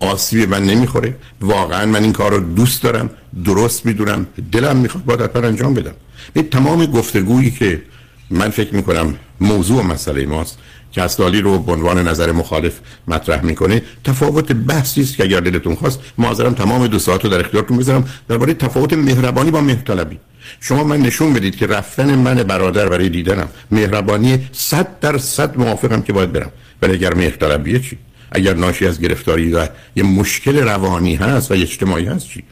آسیب 0.00 0.50
من 0.50 0.64
نمی‌خوره. 0.64 1.14
واقعا 1.40 1.86
من 1.86 2.02
این 2.02 2.12
کار 2.12 2.32
رو 2.32 2.40
دوست 2.40 2.82
دارم 2.82 3.10
درست 3.44 3.86
می‌دونم. 3.86 4.26
دلم 4.52 4.76
می‌خواد 4.76 5.04
باید 5.04 5.20
حتما 5.20 5.46
انجام 5.46 5.74
بدم. 5.74 5.94
به 6.32 6.42
تمام 6.42 6.86
گفتگویی 6.86 7.50
که 7.50 7.82
من 8.30 8.50
فکر 8.50 8.74
می‌کنم 8.74 9.16
موضوع 9.40 9.80
و 9.80 9.82
مسئله 9.82 10.26
ماست 10.26 10.58
که 10.92 11.02
اسلالی 11.02 11.40
رو 11.40 11.58
به 11.58 11.72
عنوان 11.72 12.08
نظر 12.08 12.32
مخالف 12.32 12.80
مطرح 13.08 13.44
می‌کنه. 13.44 13.82
تفاوت 14.04 14.52
بحثی 14.52 15.00
است 15.00 15.16
که 15.16 15.24
اگر 15.24 15.40
دلتون 15.40 15.74
خواست 15.74 16.00
حاضرم 16.18 16.54
تمام 16.54 16.86
دو 16.86 16.98
ساعت 16.98 17.24
رو 17.24 17.30
در 17.30 17.40
اختیارتون 17.40 17.76
بذارم. 17.76 18.08
درباره 18.28 18.54
تفاوت 18.54 18.92
مهربانی 18.92 19.50
با 19.50 19.60
مهرطلبی. 19.60 20.18
شما 20.60 20.84
من 20.84 21.00
نشون 21.00 21.32
بدید 21.32 21.56
که 21.56 21.66
رفتن 21.66 22.14
من 22.14 22.34
برادر 22.34 22.88
برای 22.88 23.08
دیدنم 23.08 23.48
مهربانی 23.70 24.48
صد 24.52 25.00
در 25.00 25.18
صد 25.18 25.58
موافقم 25.58 26.02
که 26.02 26.12
باید 26.12 26.32
برم. 26.32 26.50
ولی 26.82 26.92
اگر 26.92 27.14
مهرطلبیه 27.14 27.78
چی؟ 27.78 27.98
اگر 28.32 28.54
ناشی 28.54 28.86
از 28.86 29.00
گرفتاری 29.00 29.52
و 29.52 29.68
یه 29.96 30.02
مشکل 30.02 30.58
روانی 30.58 31.14
هست 31.14 31.50
و 31.50 31.54
اجتماعی 31.54 32.06
هست 32.06 32.28
چی؟ 32.28 32.44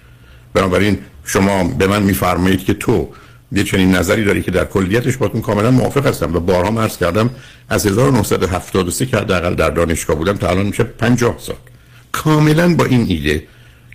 بنابراین 0.54 0.98
شما 1.24 1.64
به 1.64 1.86
من 1.86 2.02
میفرمایید 2.02 2.64
که 2.64 2.74
تو 2.74 3.08
یه 3.52 3.64
چنین 3.64 3.94
نظری 3.94 4.24
داری 4.24 4.42
که 4.42 4.50
در 4.50 4.64
کلیتش 4.64 5.16
باتون 5.16 5.40
کاملا 5.40 5.70
موافق 5.70 6.06
هستم 6.06 6.36
و 6.36 6.40
بارها 6.40 6.82
عرض 6.82 6.96
کردم 6.96 7.30
از 7.68 7.86
1973 7.86 9.06
که 9.06 9.16
حداقل 9.16 9.54
در 9.54 9.70
دانشگاه 9.70 10.16
بودم 10.16 10.36
تا 10.36 10.50
الان 10.50 10.66
میشه 10.66 10.84
50 10.84 11.36
سال. 11.38 11.56
کاملا 12.12 12.74
با 12.74 12.84
این 12.84 13.06
ایده 13.08 13.42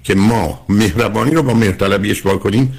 که 0.04 0.16
ما 0.16 0.66
مهربانی 0.70 1.32
رو 1.32 1.44
با 1.44 1.54
مهرطلبی 1.54 2.12
اشباه 2.12 2.40
کنیم 2.40 2.74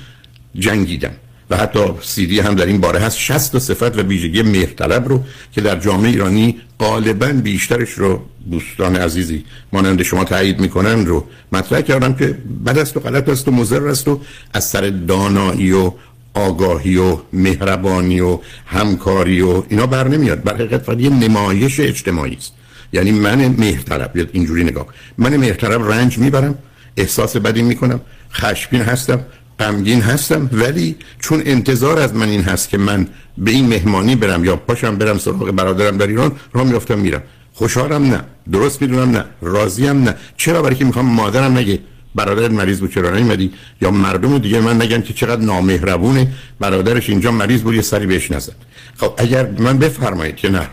جنگیدم. 0.55 1.13
و 1.51 1.57
حتی 1.57 1.81
سیدی 2.03 2.41
هم 2.41 2.55
در 2.55 2.67
این 2.67 2.81
باره 2.81 3.01
هست 3.01 3.19
60 3.19 3.59
صفت 3.59 3.99
و 3.99 4.03
ویژگی 4.03 4.43
مهرطلب 4.43 5.09
رو 5.09 5.23
که 5.53 5.61
در 5.61 5.79
جامعه 5.79 6.11
ایرانی 6.11 6.61
غالبا 6.81 7.27
بیشترش 7.27 7.91
رو 7.91 8.21
دوستان 8.51 8.97
عزیزی 8.97 9.45
مانند 9.73 10.03
شما 10.03 10.25
تایید 10.25 10.61
می‌کنن 10.61 11.07
رو 11.07 11.27
مطرح 11.53 11.81
کردم 11.81 12.15
که 12.15 12.39
بد 12.67 12.79
است 12.79 12.97
و 12.97 13.01
غلط 13.01 13.29
است 13.29 13.49
و 13.49 13.51
مضر 13.51 13.89
است 13.89 14.09
و 14.09 14.21
از 14.53 14.65
سر 14.65 14.91
دانایی 14.91 15.73
و 15.73 15.93
آگاهی 16.35 16.97
و 16.97 17.19
مهربانی 17.33 18.21
و 18.21 18.39
همکاری 18.67 19.41
و 19.41 19.63
اینا 19.69 19.87
بر 19.87 20.09
نمیاد. 20.09 20.43
بر 20.43 20.55
حقیقت 20.55 20.83
فقط 20.83 21.01
یه 21.01 21.11
نمایش 21.11 21.81
اجتماعی 21.81 22.35
است. 22.35 22.53
یعنی 22.93 23.13
من 23.13 23.49
مهرطلب 23.49 24.29
اینجوری 24.33 24.65
نگاه. 24.65 24.87
من 25.19 25.37
مهرطلب 25.37 25.91
رنج 25.93 26.19
می‌برم 26.19 26.59
احساس 26.97 27.37
بدی 27.37 27.63
می‌کنم 27.63 28.01
خشمگین 28.33 28.83
هستم 28.83 29.21
غمگین 29.61 30.01
هستم 30.01 30.51
ولی 30.53 30.97
چون 31.21 31.43
انتظار 31.45 31.99
از 31.99 32.15
من 32.15 32.29
این 32.29 32.43
هست 32.43 32.69
که 32.69 32.79
من 32.79 33.07
به 33.39 33.51
این 33.51 33.69
مهمانی 33.69 34.17
برم 34.17 34.45
یا 34.45 34.57
پاشم 34.57 34.97
برم 34.97 35.19
سراغ 35.19 35.51
برادرم 35.51 35.97
در 35.97 36.07
ایران 36.07 36.33
را 36.53 36.65
میافتم 36.65 36.99
میرم. 36.99 37.23
خوشحالم 37.53 38.05
نه. 38.05 38.21
درست 38.53 38.83
می‌دونم 38.83 39.11
نه. 39.11 39.25
راضیم 39.43 40.03
نه. 40.03 40.15
چرا؟ 40.37 40.63
برای 40.63 40.75
که 40.75 40.85
می‌خوام 40.85 41.07
مادرم 41.07 41.59
نگه 41.59 41.79
برادر 42.15 42.49
مریض 42.49 42.81
بود 42.81 42.95
چرا 42.95 43.11
نیومدی؟ 43.11 43.53
یا 43.81 43.91
مردم 43.91 44.39
دیگه 44.39 44.61
من 44.61 44.83
نگن 44.83 45.03
که 45.03 45.13
چقدر 45.13 45.41
نامهربونه. 45.41 46.33
برادرش 46.61 47.11
اینجا 47.11 47.31
مریض 47.31 47.63
بود 47.63 47.75
یه 47.75 47.83
سری 47.83 48.07
بهش 48.07 48.31
نزد. 48.31 48.55
خب 48.97 49.13
اگر 49.19 49.51
من 49.59 49.79
بفرمایید 49.79 50.37
که 50.37 50.49
نه. 50.49 50.69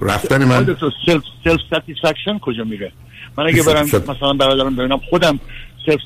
رفتن 0.00 0.44
من 0.44 0.76
self 1.44 1.60
satisfaction 1.70 2.38
کجا 2.38 2.64
میره؟ 2.64 2.92
من 3.38 3.46
اگه 3.46 3.62
برم 3.62 3.84
مثلا 3.84 4.32
برادرم 4.32 4.76
ببینم 4.76 5.00
خودم 5.10 5.40
self 5.86 6.00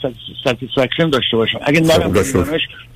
satisfaction 0.44 1.10
داشته 1.10 1.36
باشم. 1.36 1.58
اگه 1.62 1.80
نرم 1.80 2.12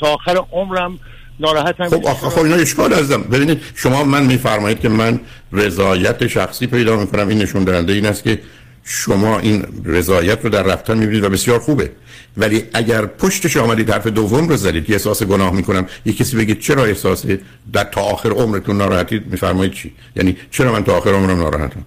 تا 0.00 0.06
آخر 0.06 0.36
عمرم 0.52 0.98
ناراحت 1.40 1.88
خب 1.88 2.06
آخه 2.06 2.28
خب 2.28 2.42
اینا 2.42 2.56
اشکال 2.56 2.92
ازم 2.92 3.22
ببینید 3.22 3.60
شما 3.74 4.04
من 4.04 4.26
میفرمایید 4.26 4.80
که 4.80 4.88
من 4.88 5.20
رضایت 5.52 6.26
شخصی 6.26 6.66
پیدا 6.66 6.96
می‌کنم. 6.96 7.28
این 7.28 7.38
نشون 7.38 7.64
دهنده 7.64 7.92
این 7.92 8.06
است 8.06 8.24
که 8.24 8.40
شما 8.84 9.38
این 9.38 9.66
رضایت 9.84 10.44
رو 10.44 10.50
در 10.50 10.62
رفتن 10.62 10.98
می‌بینید 10.98 11.24
و 11.24 11.28
بسیار 11.28 11.58
خوبه. 11.58 11.90
ولی 12.36 12.62
اگر 12.74 13.06
پشتش 13.06 13.56
آمدید 13.56 13.90
حرف 13.90 14.06
دوم 14.06 14.48
رو 14.48 14.56
زدید 14.56 14.86
که 14.86 14.92
احساس 14.92 15.22
گناه 15.22 15.52
می‌کنم. 15.52 15.86
یه 16.04 16.12
کسی 16.12 16.36
بگید 16.36 16.60
چرا 16.60 16.84
احساس 16.84 17.26
در 17.72 17.84
تا 17.84 18.00
آخر 18.00 18.30
عمرتون 18.30 18.76
ناراحتید 18.76 19.26
میفرمایید 19.26 19.72
چی؟ 19.72 19.92
یعنی 20.16 20.36
چرا 20.50 20.72
من 20.72 20.84
تا 20.84 20.96
آخر 20.96 21.10
عمرم 21.10 21.38
ناراحتم؟ 21.38 21.84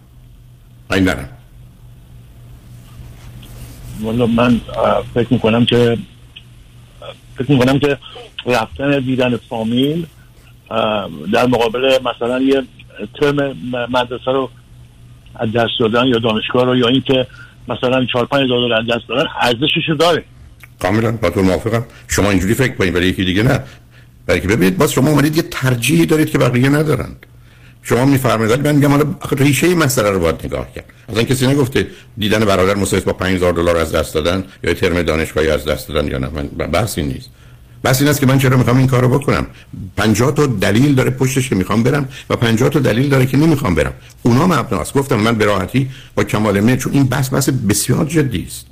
این 0.92 1.04
نرم 1.04 1.30
والا 4.01 4.25
من 4.25 4.62
فکر 5.13 5.27
می‌کنم 5.34 5.66
که 5.66 5.98
فکر 7.38 7.51
می‌کنم 7.51 7.80
که 7.80 7.98
رفتن 8.46 9.00
دیدن 9.00 9.38
فامیل 9.38 10.06
در 11.34 11.46
مقابل 11.46 11.98
مثلا 12.06 12.42
یه 12.42 12.63
ترم 13.20 13.58
مدرسه 13.89 14.32
رو 14.32 14.50
از 15.39 15.51
دست 15.51 15.72
دادن 15.79 16.06
یا 16.06 16.20
دانشگاه 16.20 16.65
رو 16.65 16.77
یا 16.77 16.88
اینکه 16.88 17.27
مثلا 17.67 18.06
4 18.06 18.25
5 18.25 18.50
دلار 18.50 18.74
از 18.74 18.86
دست 18.86 19.10
دادن 19.10 19.25
ارزشش 19.41 19.89
داره. 20.00 20.24
کاملا 20.82 21.12
با 21.12 21.29
تو 21.29 21.41
موافقم. 21.41 21.86
شما 22.08 22.29
اینجوری 22.29 22.53
فکر 22.53 22.75
کنید 22.75 22.96
ولی 22.96 23.08
یکی 23.08 23.25
دیگه 23.25 23.44
نه. 23.44 23.60
برای 24.25 24.41
که 24.41 24.48
ببینید 24.48 24.77
باز 24.77 24.91
شما 24.91 25.10
اومدید 25.10 25.36
یه 25.36 25.41
ترجیحی 25.41 26.06
دارید 26.06 26.29
که 26.29 26.38
بقیه 26.38 26.70
ندارند 26.70 27.25
شما 27.84 28.06
میفرمایید 28.06 28.67
من 28.67 28.75
میگم 28.75 28.91
حالا 28.91 29.06
ریشه 29.32 29.75
مسئله 29.75 30.10
رو 30.10 30.20
باید 30.20 30.46
نگاه 30.46 30.74
کرد. 30.75 30.86
اصلا 31.10 31.24
کسی 31.24 31.48
نگفته 31.48 31.88
دیدن 32.17 32.46
برادر 32.46 32.75
مساوی 32.75 33.01
با 33.01 33.13
5000 33.13 33.53
دلار 33.53 33.77
از 33.77 33.96
دست 33.96 34.13
دادن 34.13 34.44
یا 34.63 34.74
ترم 34.74 35.01
دانشگاهی 35.01 35.50
از 35.50 35.65
دست 35.65 35.88
دادن 35.88 36.08
یا 36.08 36.17
نه. 36.17 36.29
من 36.29 36.48
بحثی 36.48 37.03
نیست. 37.03 37.29
بس 37.84 38.01
این 38.01 38.10
است 38.10 38.19
که 38.19 38.25
من 38.25 38.39
چرا 38.39 38.57
می‌خوام 38.57 38.77
این 38.77 38.88
کارو 38.88 39.19
بکنم؟ 39.19 39.46
50 39.98 40.31
تا 40.31 40.46
دلیل 40.46 40.96
داره 40.96 41.10
پشتش 41.10 41.50
که 41.50 41.55
می‌خوام 41.55 41.84
برم 41.84 42.10
و 42.29 42.36
50 42.36 42.69
تا 42.69 42.79
دلیل 42.79 43.10
داره 43.10 43.25
که 43.25 43.38
نمی‌خوام 43.38 43.75
برم. 43.75 43.93
اونا 44.24 44.48
مبناست. 44.48 44.93
گفتم 44.93 45.15
من 45.15 45.36
به 45.36 45.46
راحتی 45.46 45.89
با 46.15 46.24
کمال 46.24 46.60
میل 46.60 46.75
چون 46.75 46.93
این 46.93 47.03
بحث 47.03 47.34
بحث 47.34 47.50
بسیار 47.50 48.05
جدی 48.05 48.43
است. 48.48 48.65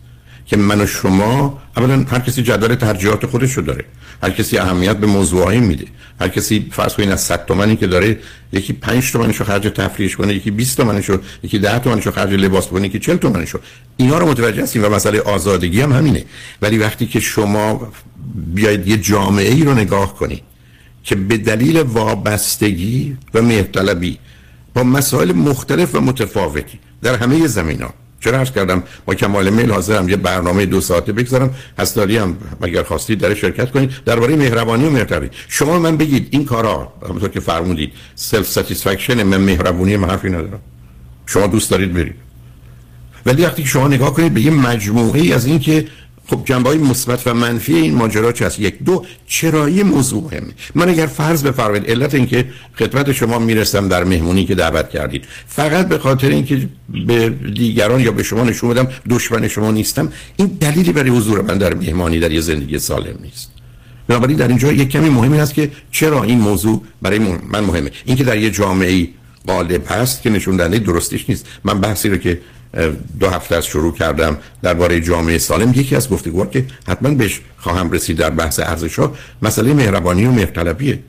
که 0.45 0.57
من 0.57 0.81
و 0.81 0.85
شما 0.85 1.61
اولا 1.77 2.05
هر 2.09 2.19
کسی 2.19 2.43
جدول 2.43 2.75
ترجیحات 2.75 3.25
خودش 3.25 3.53
رو 3.53 3.63
داره 3.63 3.85
هر 4.23 4.29
کسی 4.29 4.57
اهمیت 4.57 4.97
به 4.97 5.07
موضوعی 5.07 5.59
میده 5.59 5.85
هر 6.21 6.27
کسی 6.27 6.69
فرض 6.71 6.93
کنین 6.93 7.11
از 7.11 7.21
100 7.21 7.45
تومانی 7.45 7.75
که 7.75 7.87
داره 7.87 8.19
یکی 8.53 8.73
5 8.73 9.11
تومنشو 9.11 9.43
خرج 9.43 9.67
تفریحش 9.67 10.15
کنه 10.15 10.33
یکی 10.33 10.51
20 10.51 10.77
تومنشو 10.77 11.19
یکی 11.43 11.59
10 11.59 11.79
تومنشو 11.79 12.11
خرج 12.11 12.33
لباس 12.33 12.67
کنه 12.67 12.87
یکی 12.87 12.99
40 12.99 13.17
تومنشو. 13.17 13.59
اینا 13.97 14.17
رو 14.17 14.27
متوجه 14.27 14.63
هستیم 14.63 14.85
و 14.85 14.89
مسئله 14.89 15.19
آزادگی 15.19 15.81
هم 15.81 15.93
همینه. 15.93 16.23
ولی 16.61 16.77
وقتی 16.77 17.05
که 17.05 17.19
شما 17.19 17.91
بیاید 18.35 18.87
یه 18.87 18.97
جامعه 18.97 19.53
ای 19.53 19.63
رو 19.63 19.73
نگاه 19.73 20.15
کنید 20.15 20.43
که 21.03 21.15
به 21.15 21.37
دلیل 21.37 21.81
وابستگی 21.81 23.17
و 23.33 23.41
مهرطلبی 23.41 24.17
با 24.73 24.83
مسائل 24.83 25.31
مختلف 25.31 25.95
و 25.95 26.01
متفاوتی 26.01 26.79
در 27.01 27.15
همه 27.15 27.47
زمینه 27.47 27.81
ها 27.81 27.93
چرا 28.25 28.39
عرض 28.39 28.51
کردم؟ 28.51 28.83
با 29.05 29.15
کمال 29.15 29.49
میل 29.49 29.71
حاضرم 29.71 30.09
یه 30.09 30.15
برنامه 30.15 30.65
دو 30.65 30.81
ساعته 30.81 31.11
بگذارم. 31.11 31.55
هستاری 31.79 32.17
هم 32.17 32.37
اگر 32.61 32.83
خواستید 32.83 33.19
در 33.19 33.33
شرکت 33.33 33.71
کنید 33.71 33.91
درباره 34.05 34.35
مهربانی 34.35 34.85
و 34.85 34.89
مهربانی. 34.89 35.29
شما 35.47 35.79
من 35.79 35.97
بگید 35.97 36.27
این 36.31 36.45
کارا 36.45 36.93
همونطور 37.03 37.29
که 37.29 37.39
فرمودید 37.39 37.91
self 38.15 38.47
satisfaction 38.47 39.23
من 39.23 39.37
مهربونی 39.37 39.97
من 39.97 40.09
حرفی 40.09 40.29
ندارم. 40.29 40.59
شما 41.25 41.47
دوست 41.47 41.71
دارید 41.71 41.93
برید. 41.93 42.15
ولی 43.25 43.45
وقتی 43.45 43.65
شما 43.65 43.87
نگاه 43.87 44.13
کنید 44.13 44.33
به 44.33 44.41
یه 44.41 44.51
مجموعه 44.51 45.21
ای 45.21 45.33
از 45.33 45.45
این 45.45 45.59
که 45.59 45.85
خب 46.27 46.41
جنبه 46.45 46.69
های 46.69 46.77
مثبت 46.77 47.27
و 47.27 47.33
منفی 47.33 47.75
این 47.75 47.95
ماجرا 47.95 48.31
چه 48.31 48.45
هست 48.45 48.59
یک 48.59 48.83
دو 48.83 49.05
چرایی 49.27 49.83
موضوع 49.83 50.23
مهمه 50.23 50.53
من 50.75 50.89
اگر 50.89 51.05
فرض 51.05 51.43
بفرمایید 51.43 51.89
علت 51.89 52.15
اینکه 52.15 52.45
خدمت 52.79 53.11
شما 53.11 53.39
می‌رسم 53.39 53.87
در 53.87 54.03
مهمونی 54.03 54.45
که 54.45 54.55
دعوت 54.55 54.89
کردید. 54.89 55.25
فقط 55.47 55.87
به 55.87 55.97
خاطر 55.97 56.29
اینکه 56.29 56.69
به 57.07 57.29
دیگران 57.29 57.99
یا 57.99 58.11
به 58.11 58.23
شما 58.23 58.43
نشون 58.43 58.69
بدم 58.69 58.87
دشمن 59.09 59.47
شما 59.47 59.71
نیستم 59.71 60.11
این 60.37 60.47
دلیلی 60.47 60.91
برای 60.91 61.09
حضور 61.09 61.41
من 61.41 61.57
در 61.57 61.73
مهمانی 61.73 62.19
در 62.19 62.31
یه 62.31 62.41
زندگی 62.41 62.79
سالم 62.79 63.19
نیست. 63.21 63.51
بنابراین 64.07 64.37
در 64.37 64.47
اینجا 64.47 64.71
یک 64.71 64.89
کمی 64.89 65.09
مهم 65.09 65.33
است 65.33 65.53
که 65.53 65.71
چرا 65.91 66.23
این 66.23 66.39
موضوع 66.39 66.83
برای 67.01 67.19
من 67.19 67.59
مهمه. 67.59 67.91
اینکه 68.05 68.23
در 68.23 68.37
یه 68.37 68.49
جامعه 68.49 69.07
غالب 69.47 69.91
هست 69.91 70.21
که 70.21 70.29
نشون 70.29 70.57
دهنده 70.57 70.79
درستش 70.79 71.29
نیست. 71.29 71.45
من 71.63 71.81
بحثی 71.81 72.09
رو 72.09 72.17
که 72.17 72.41
دو 73.19 73.29
هفته 73.29 73.55
از 73.55 73.65
شروع 73.65 73.93
کردم 73.93 74.37
درباره 74.61 75.01
جامعه 75.01 75.37
سالم. 75.37 75.73
یکی 75.75 75.95
از 75.95 76.09
گفتگوها 76.09 76.45
که 76.45 76.65
حتما 76.87 77.09
بهش 77.09 77.41
خواهم 77.57 77.91
رسید 77.91 78.17
در 78.17 78.29
بحث 78.29 78.59
ارزش 78.59 78.99
ها 78.99 79.15
مسئله 79.41 79.73
مهربانی 79.73 80.25
و 80.25 80.31
مهرطلبیه. 80.31 80.99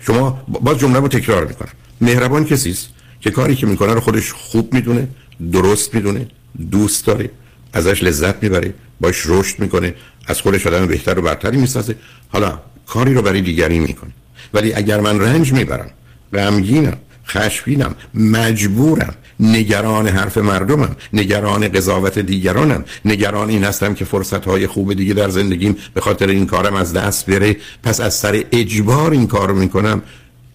شما 0.00 0.42
باز 0.48 0.78
جمله 0.78 1.00
رو 1.00 1.08
تکرار 1.08 1.46
می‌کنم. 1.46 1.70
مهربان 2.00 2.44
کسی 2.44 2.70
است 2.70 2.88
که 3.20 3.30
کاری 3.30 3.54
که 3.56 3.66
می‌کنه 3.66 3.94
رو 3.94 4.00
خودش 4.00 4.32
خوب 4.32 4.74
می‌دونه 4.74 5.08
درست 5.52 5.94
می‌دونه 5.94 6.26
دوست 6.70 7.06
داره 7.06 7.30
ازش 7.72 8.02
لذت 8.02 8.42
می‌بره 8.42 8.74
باش 9.00 9.22
رشد 9.26 9.58
می‌کنه 9.58 9.94
از 10.26 10.40
خودش 10.40 10.66
آدم 10.66 10.86
بهتر 10.86 11.18
و 11.18 11.22
برتری 11.22 11.56
می‌سازه. 11.56 11.94
حالا 12.28 12.58
کاری 12.86 13.14
رو 13.14 13.22
برای 13.22 13.40
دیگری 13.40 13.78
می‌کنه. 13.78 14.10
ولی 14.54 14.74
اگر 14.74 15.00
من 15.00 15.20
رنج 15.20 15.52
می‌برم 15.52 15.90
غمگینم 16.32 16.96
خشمگینم 17.30 17.94
مجبورم 18.14 19.14
نگران 19.40 20.08
حرف 20.08 20.38
مردمم 20.38 20.96
نگران 21.12 21.68
قضاوت 21.68 22.18
دیگرانم 22.18 22.84
نگران 23.04 23.50
این 23.50 23.64
هستم 23.64 23.94
که 23.94 24.04
فرصت 24.04 24.44
های 24.44 24.66
خوب 24.66 24.94
دیگه 24.94 25.14
در 25.14 25.28
زندگیم 25.28 25.76
به 25.94 26.00
خاطر 26.00 26.26
این 26.28 26.46
کارم 26.46 26.74
از 26.74 26.92
دست 26.92 27.30
بره. 27.30 27.56
پس 27.82 28.00
از 28.00 28.14
سر 28.14 28.44
اجبار 28.52 29.10
این 29.10 29.26
کارو 29.26 29.54
می‌کنم. 29.54 30.02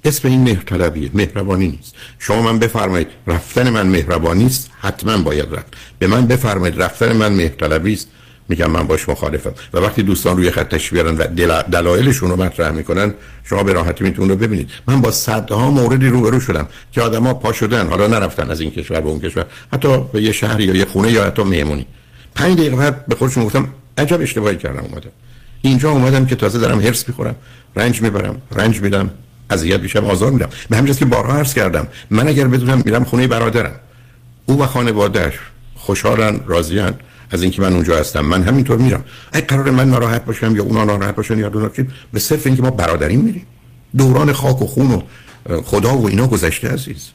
اسم 0.03 0.27
این 0.27 0.44
مهرطلبیه 0.44 1.10
مهربانی 1.13 1.67
نیست. 1.67 1.96
شما 2.20 2.41
من 2.41 2.60
بفرمایید 2.60 3.08
رفتن 3.27 3.70
من 3.70 3.88
مهربانی 3.88 4.46
است 4.46 4.72
حتما 4.79 5.17
باید 5.17 5.48
رفت. 5.51 5.74
به 6.00 6.08
من 6.08 6.27
بفرمایید 6.27 6.82
رفتن 6.82 7.15
من 7.15 7.34
مهرطلبی 7.34 7.94
است. 7.94 8.08
میگم 8.50 8.72
من 8.72 8.88
باش 8.88 9.10
مخالفم. 9.10 9.54
و 9.74 9.78
وقتی 9.78 10.04
دوستان 10.04 10.38
روی 10.38 10.52
خط 10.52 10.75
بیارن 10.92 11.18
و 11.18 11.64
دلایلشون 11.72 12.30
رو 12.30 12.36
مطرح 12.36 12.72
می‌کنن 12.72 13.14
شما 13.44 13.64
به 13.64 13.74
راحتی 13.74 14.04
می‌تونید 14.04 14.32
رو 14.32 14.38
ببینید. 14.38 14.70
من 14.88 15.02
با 15.02 15.12
صدها 15.12 15.72
موردی 15.72 16.08
روبرو 16.08 16.40
شدم 16.40 16.68
که 16.92 17.02
آدما 17.02 17.34
پا 17.34 17.54
شدن 17.54 17.88
حالا 17.88 18.08
نرفتن 18.08 18.52
از 18.52 18.62
این 18.62 18.72
کشور 18.72 19.02
به 19.02 19.10
اون 19.10 19.20
کشور. 19.20 19.46
حتی 19.74 19.98
به 20.14 20.22
یه 20.22 20.32
شهر 20.32 20.60
یا 20.60 20.75
یه 20.75 20.86
خونه 20.86 21.12
یا 21.12 21.25
حتی 21.25 21.44
مهمونی. 21.44 21.86
پنج 22.36 22.58
دقیقه 22.58 22.75
بعد 22.75 23.06
به 23.06 23.16
خودشون 23.16 23.46
گفتم 23.46 23.68
عجب 23.98 24.22
اشتباهی 24.22 24.58
کردم 24.58 24.80
اومدم. 24.80 25.10
اینجا 25.62 25.92
اومدم 25.92 26.25
که 26.25 26.36
تازه 26.36 26.60
دارم 26.60 26.82
هرس 26.82 27.08
می‌خورم 27.08 27.36
رنج 27.75 28.02
می‌برم 28.02 28.42
رنج 28.52 28.82
میدم 28.82 29.10
اذیت 29.50 29.80
میشم 29.80 30.06
آزار 30.06 30.32
میدم. 30.32 30.50
به 30.70 30.78
همین 30.78 30.94
که 30.94 31.06
بارها 31.06 31.38
عرض 31.38 31.54
کردم 31.54 31.88
من 32.10 32.28
اگر 32.28 32.48
بدونم 32.48 32.82
میرم 32.86 33.04
خونه 33.04 33.28
برادرم. 33.28 33.75
او 34.46 34.62
و 34.62 34.66
خانواده‌اش 34.66 35.34
خوشحالن 35.75 36.40
راضیان 36.46 36.94
از 37.36 37.42
اینکه 37.44 37.62
من 37.62 37.74
اونجا 37.74 37.98
هستم 37.98 38.25
من 38.25 38.44
همینطور 38.44 38.77
میرم. 38.77 39.04
اگه 39.34 39.46
قرار 39.46 39.72
من 39.72 39.89
ناراحت 39.89 40.25
باشم 40.25 40.56
یا 40.56 40.63
اونا 40.63 40.84
ناراحت 40.84 41.15
باشن 41.15 41.38
یا 41.39 41.50
دونا 41.50 41.70
به 42.13 42.20
صرف 42.20 42.48
اینکه 42.48 42.62
ما 42.62 42.72
برادریم 42.72 43.20
میریم. 43.20 43.46
دوران 43.98 44.34
خاک 44.34 44.62
و 44.62 44.65
خون 44.65 44.92
و 44.92 45.01
خدا 45.62 45.98
و 45.98 46.08
اینا 46.08 46.27
گذشته 46.27 46.70
عزیز. 46.70 47.10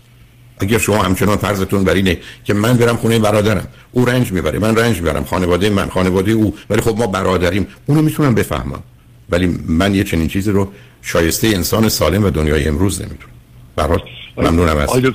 اگر 0.59 0.79
شما 0.79 1.03
همچنان 1.03 1.37
فرضتون 1.37 1.85
بر 1.85 1.95
اینه 1.95 2.19
که 2.45 2.55
من 2.55 2.77
برم 2.77 2.97
خونه 2.97 3.19
برادرم 3.19 3.67
او 3.93 4.05
رنج 4.05 4.33
می‌بره 4.33 4.59
من 4.59 4.77
رنج 4.77 4.97
می‌برم 4.97 5.25
خانواده 5.25 5.71
من 5.71 5.89
خانواده 5.89 6.33
او 6.33 6.55
ولی 6.71 6.81
خب 6.81 6.99
ما 6.99 7.07
برادریم. 7.07 7.67
اونو 7.87 8.03
می‌تونم 8.03 8.35
بفهمم. 8.35 8.83
ولی 9.31 9.47
من 9.69 9.95
یه 9.95 10.05
چنین 10.05 10.29
چیزی 10.29 10.51
رو 10.51 10.73
شایسته 11.03 11.49
انسان 11.49 11.89
سالم 11.89 12.25
و 12.25 12.31
دنیای 12.31 12.69
امروز 12.69 13.01
نمی‌دونم 13.01 13.33
برات 13.77 14.03
ممنونم 14.37 14.77
از 14.77 14.89
آقای 14.89 15.13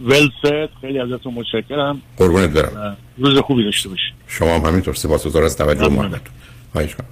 ولست 0.00 0.70
خیلی 0.80 0.98
ازتون 0.98 1.34
متشکرم. 1.34 2.02
قربونت 2.16 2.50
برم. 2.50 2.96
روز 3.18 3.38
خوبی 3.38 3.64
داشته 3.64 3.88
باشید 3.88 4.14
شما 4.26 4.54
هم 4.54 4.60
همینطور 4.60 4.94
سپاسگزار 4.94 5.44
از 5.44 5.56
توجه 5.56 5.88
محبتتون. 5.88 6.34
خواهش 6.72 6.94
کنم 6.94 7.04